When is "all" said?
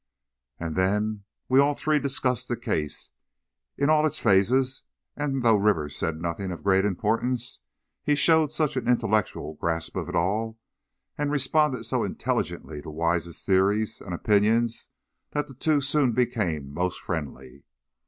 1.59-1.75, 3.91-4.03, 10.15-10.57